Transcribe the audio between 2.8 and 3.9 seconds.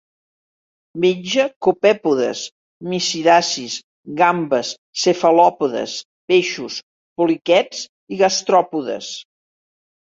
misidacis,